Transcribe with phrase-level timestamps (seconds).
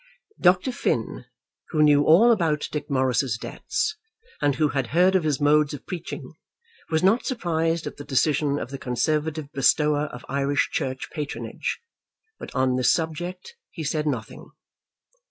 [0.39, 0.71] Dr.
[0.71, 1.25] Finn,
[1.69, 3.97] who knew all about Dick Morris's debts,
[4.41, 6.33] and who had heard of his modes of preaching,
[6.89, 11.81] was not surprised at the decision of the Conservative bestower of Irish Church patronage;
[12.39, 14.49] but on this subject he said nothing.